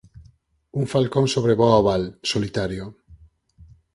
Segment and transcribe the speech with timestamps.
[0.79, 2.85] Un falcón sobrevoa o val, solitario.